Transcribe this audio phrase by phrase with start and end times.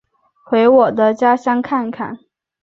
[0.49, 2.17] 回我的家乡看看